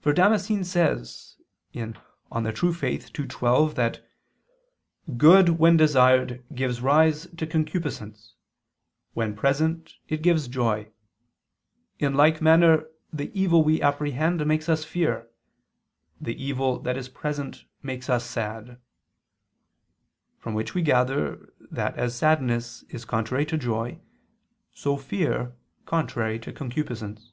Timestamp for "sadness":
22.16-22.82